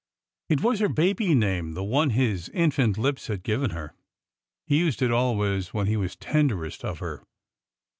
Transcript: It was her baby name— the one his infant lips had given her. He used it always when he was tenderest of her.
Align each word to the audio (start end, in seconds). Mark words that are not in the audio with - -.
It 0.49 0.63
was 0.63 0.79
her 0.79 0.89
baby 0.89 1.35
name— 1.35 1.73
the 1.73 1.83
one 1.83 2.09
his 2.09 2.49
infant 2.55 2.97
lips 2.97 3.27
had 3.27 3.43
given 3.43 3.69
her. 3.69 3.93
He 4.65 4.79
used 4.79 5.03
it 5.03 5.11
always 5.11 5.75
when 5.75 5.85
he 5.85 5.95
was 5.95 6.15
tenderest 6.15 6.83
of 6.83 6.97
her. 6.97 7.21